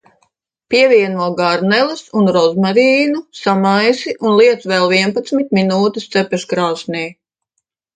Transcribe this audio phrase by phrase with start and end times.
[0.73, 7.11] Pievieno garneles un rozmarīnu, samaisi un liec vēl vienpadsmit minūtes cepeškrāsnī.